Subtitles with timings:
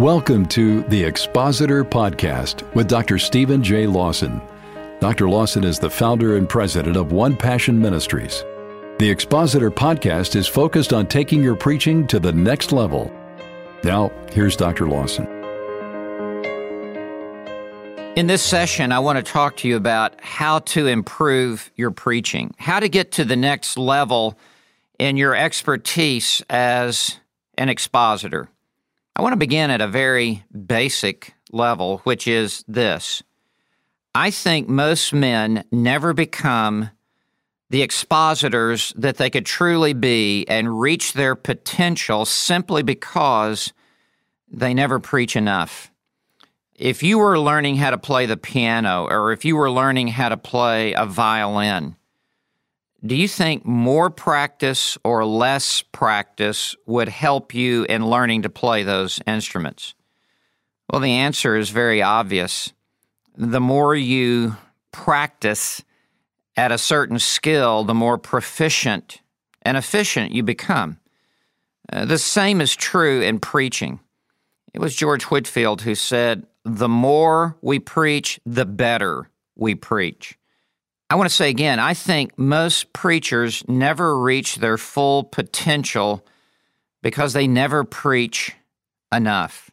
[0.00, 3.18] Welcome to the Expositor Podcast with Dr.
[3.18, 3.86] Stephen J.
[3.86, 4.40] Lawson.
[4.98, 5.28] Dr.
[5.28, 8.42] Lawson is the founder and president of One Passion Ministries.
[8.98, 13.12] The Expositor Podcast is focused on taking your preaching to the next level.
[13.84, 14.88] Now, here's Dr.
[14.88, 15.26] Lawson.
[18.16, 22.54] In this session, I want to talk to you about how to improve your preaching,
[22.56, 24.38] how to get to the next level
[24.98, 27.20] in your expertise as
[27.58, 28.48] an expositor.
[29.16, 33.22] I want to begin at a very basic level, which is this.
[34.14, 36.90] I think most men never become
[37.70, 43.72] the expositors that they could truly be and reach their potential simply because
[44.50, 45.92] they never preach enough.
[46.74, 50.30] If you were learning how to play the piano or if you were learning how
[50.30, 51.94] to play a violin,
[53.04, 58.82] do you think more practice or less practice would help you in learning to play
[58.82, 59.94] those instruments?
[60.90, 62.72] Well, the answer is very obvious.
[63.36, 64.56] The more you
[64.92, 65.82] practice
[66.56, 69.22] at a certain skill, the more proficient
[69.62, 70.98] and efficient you become.
[71.90, 74.00] Uh, the same is true in preaching.
[74.74, 80.36] It was George Whitefield who said, The more we preach, the better we preach.
[81.10, 86.24] I want to say again, I think most preachers never reach their full potential
[87.02, 88.52] because they never preach
[89.12, 89.72] enough.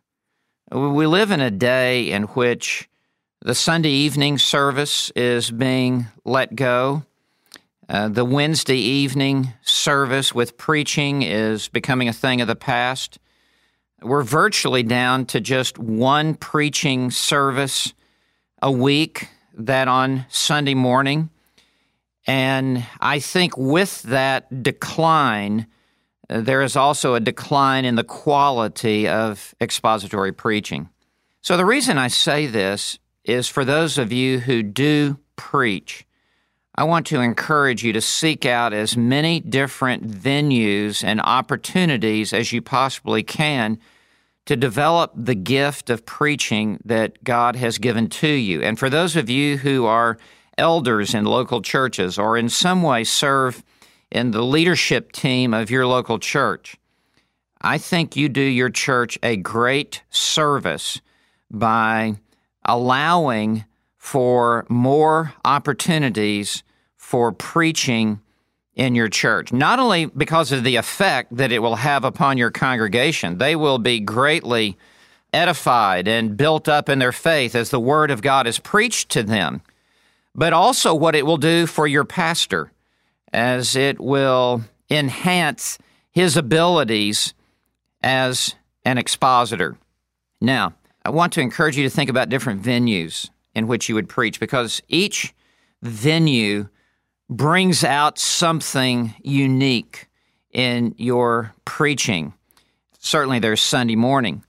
[0.71, 2.89] We live in a day in which
[3.41, 7.03] the Sunday evening service is being let go.
[7.87, 13.19] Uh, the Wednesday evening service with preaching is becoming a thing of the past.
[14.01, 17.93] We're virtually down to just one preaching service
[18.59, 21.29] a week that on Sunday morning.
[22.25, 25.67] And I think with that decline,
[26.29, 30.89] uh, there is also a decline in the quality of expository preaching.
[31.41, 36.05] So the reason I say this is for those of you who do preach,
[36.75, 42.51] I want to encourage you to seek out as many different venues and opportunities as
[42.51, 43.79] you possibly can
[44.47, 48.61] to develop the gift of preaching that God has given to you.
[48.61, 50.17] And for those of you who are
[50.57, 53.63] elders in local churches or in some way serve
[54.09, 56.77] in the leadership team of your local church,
[57.61, 61.01] I think you do your church a great service
[61.51, 62.15] by
[62.63, 63.65] allowing
[63.97, 66.63] for more opportunities
[66.95, 68.21] for preaching
[68.77, 72.51] in your church, not only because of the effect that it will have upon your
[72.51, 74.77] congregation, they will be greatly
[75.33, 79.23] edified and built up in their faith as the Word of God is preached to
[79.23, 79.61] them,
[80.35, 82.71] but also what it will do for your pastor
[83.33, 84.61] as it will
[84.91, 85.79] enhance
[86.11, 87.33] his abilities
[88.03, 88.55] as
[88.85, 89.75] an expositor.
[90.39, 94.07] Now, I want to encourage you to think about different venues in which you would
[94.07, 95.33] preach because each
[95.81, 96.67] venue
[97.29, 100.07] brings out something unique
[100.51, 102.33] in your preaching.
[102.99, 104.43] Certainly, there's Sunday morning,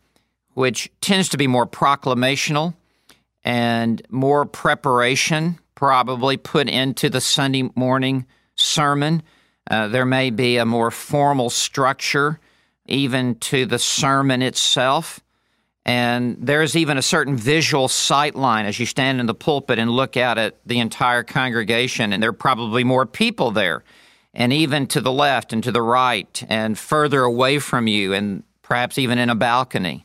[0.54, 2.74] which tends to be more proclamational
[3.44, 9.22] and more preparation, probably put into the Sunday morning sermon.
[9.70, 12.40] Uh, there may be a more formal structure,
[12.86, 15.20] even to the sermon itself.
[15.88, 19.90] And there's even a certain visual sight line as you stand in the pulpit and
[19.90, 23.82] look out at the entire congregation, and there are probably more people there.
[24.34, 28.42] And even to the left and to the right, and further away from you, and
[28.60, 30.04] perhaps even in a balcony.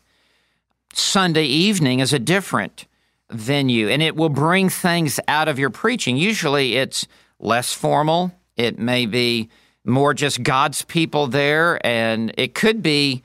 [0.93, 2.85] Sunday evening is a different
[3.29, 6.15] venue, and it will bring things out of your preaching.
[6.15, 7.07] Usually it's
[7.39, 9.49] less formal, it may be
[9.83, 13.21] more just God's people there, and it could be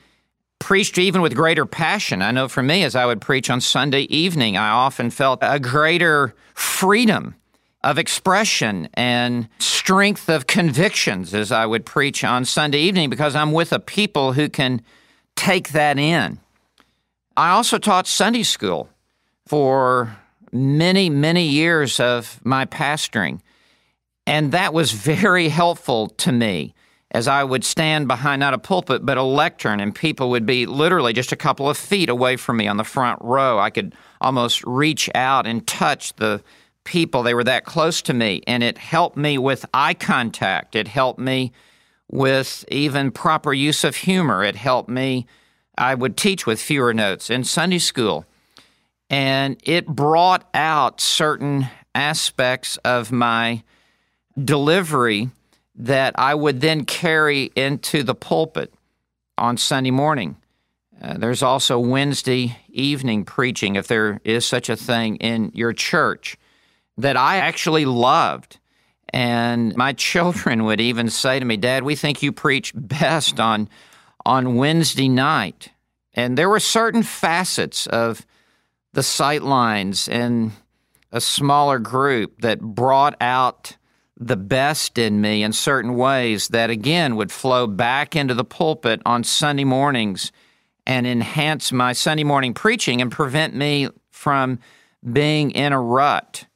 [0.58, 2.22] preached even with greater passion.
[2.22, 5.60] I know for me, as I would preach on Sunday evening, I often felt a
[5.60, 7.34] greater freedom
[7.84, 13.52] of expression and strength of convictions as I would preach on Sunday evening because I'm
[13.52, 14.82] with a people who can
[15.36, 16.40] take that in.
[17.36, 18.88] I also taught Sunday school
[19.46, 20.16] for
[20.52, 23.40] many, many years of my pastoring,
[24.26, 26.74] and that was very helpful to me
[27.18, 30.66] as I would stand behind not a pulpit but a lectern, and people would be
[30.66, 33.58] literally just a couple of feet away from me on the front row.
[33.58, 36.40] I could almost reach out and touch the
[36.84, 37.24] people.
[37.24, 40.76] They were that close to me, and it helped me with eye contact.
[40.76, 41.50] It helped me
[42.08, 44.44] with even proper use of humor.
[44.44, 45.26] It helped me.
[45.76, 48.26] I would teach with fewer notes in Sunday school,
[49.10, 51.66] and it brought out certain
[51.96, 53.64] aspects of my
[54.40, 55.30] delivery
[55.78, 58.74] that I would then carry into the pulpit
[59.38, 60.36] on Sunday morning.
[61.00, 66.36] Uh, there's also Wednesday evening preaching, if there is such a thing in your church,
[66.96, 68.58] that I actually loved.
[69.10, 73.68] And my children would even say to me, Dad, we think you preach best on,
[74.26, 75.70] on Wednesday night.
[76.14, 78.26] And there were certain facets of
[78.92, 80.50] the sight lines and
[81.12, 83.76] a smaller group that brought out
[84.18, 89.00] the best in me in certain ways that again would flow back into the pulpit
[89.06, 90.32] on Sunday mornings
[90.86, 94.58] and enhance my Sunday morning preaching and prevent me from
[95.12, 96.46] being in a rut.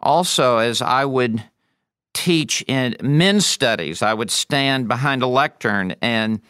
[0.00, 1.42] Also, as I would
[2.12, 6.40] teach in men's studies, I would stand behind a lectern and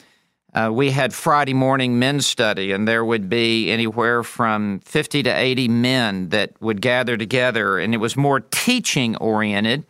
[0.54, 5.30] uh, we had Friday morning men's study, and there would be anywhere from 50 to
[5.30, 9.86] 80 men that would gather together, and it was more teaching oriented.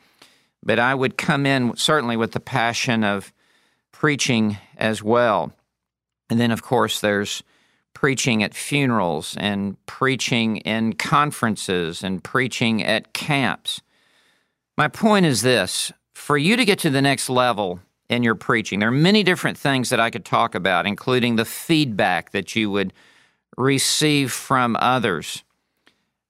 [0.62, 3.32] But I would come in certainly with the passion of
[3.90, 5.52] preaching as well.
[6.30, 7.42] And then, of course, there's
[7.94, 13.80] preaching at funerals and preaching in conferences and preaching at camps.
[14.78, 17.80] My point is this for you to get to the next level,
[18.12, 18.78] in your preaching.
[18.78, 22.70] There are many different things that I could talk about, including the feedback that you
[22.70, 22.92] would
[23.56, 25.42] receive from others.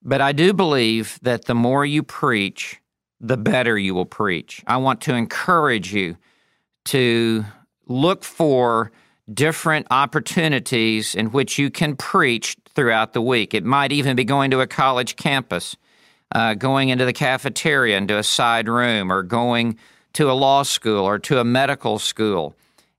[0.03, 2.81] But I do believe that the more you preach,
[3.23, 4.63] the better you will preach.
[4.67, 6.17] I want to encourage you
[6.87, 7.45] to
[7.87, 8.91] look for
[9.33, 13.55] different opportunities in which you can preach throughout the week.
[13.55, 15.77] It might even be going to a college campus,
[16.35, 19.79] uh, going into the cafeteria, into a side room, or going
[20.15, 22.55] to a law school or to a medical school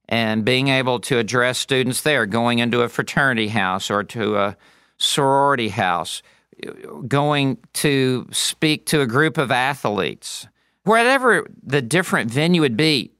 [0.10, 4.58] and being able to address students there, going into a fraternity house or to a
[4.98, 6.22] sorority house,
[7.08, 10.48] going to speak to a group of athletes,
[10.84, 13.12] whatever the different venue would be,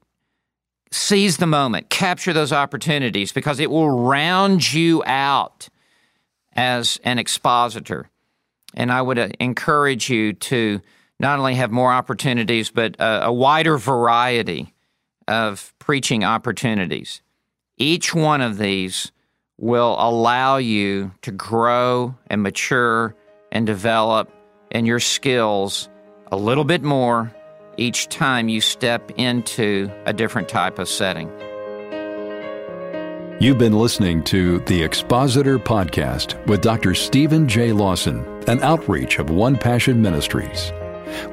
[0.90, 5.68] seize the moment, capture those opportunities because it will round you out
[6.54, 8.08] as an expositor.
[8.74, 10.80] And I would uh, encourage you to
[11.18, 14.72] not only have more opportunities, but a, a wider variety
[15.26, 17.22] of preaching opportunities.
[17.76, 19.10] Each one of these
[19.56, 23.14] will allow you to grow and mature
[23.54, 24.30] and develop
[24.70, 25.88] in your skills
[26.30, 27.32] a little bit more
[27.76, 31.30] each time you step into a different type of setting.
[33.40, 36.94] You've been listening to the Expositor Podcast with Dr.
[36.94, 37.72] Stephen J.
[37.72, 40.72] Lawson, an outreach of One Passion Ministries.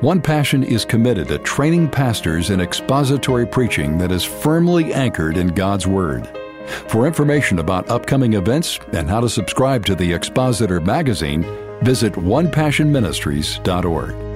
[0.01, 5.47] One Passion is committed to training pastors in expository preaching that is firmly anchored in
[5.49, 6.27] God's Word.
[6.87, 11.43] For information about upcoming events and how to subscribe to the Expositor magazine,
[11.83, 14.30] visit onepassionministries.org.